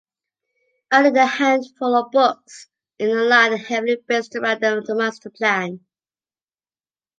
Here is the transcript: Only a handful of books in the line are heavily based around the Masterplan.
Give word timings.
Only 0.91 1.19
a 1.19 1.27
handful 1.27 1.95
of 1.95 2.09
books 2.09 2.69
in 2.97 3.09
the 3.15 3.23
line 3.23 3.53
are 3.53 3.57
heavily 3.57 3.97
based 4.07 4.35
around 4.35 4.61
the 4.61 4.95
Masterplan. 4.95 5.81